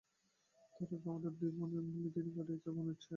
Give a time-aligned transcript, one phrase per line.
[0.73, 3.09] তার আগে আমরা দুই বুনোয় মিলে দিন কাটিয়েছি বনের ছায়ায়।